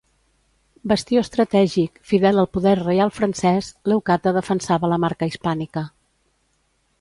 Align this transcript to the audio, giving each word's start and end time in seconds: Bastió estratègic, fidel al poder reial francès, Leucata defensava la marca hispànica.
Bastió 0.91 1.21
estratègic, 1.25 1.99
fidel 2.11 2.43
al 2.43 2.49
poder 2.57 2.73
reial 2.79 3.13
francès, 3.19 3.69
Leucata 3.93 4.35
defensava 4.39 4.91
la 4.95 4.99
marca 5.05 5.31
hispànica. 5.35 5.85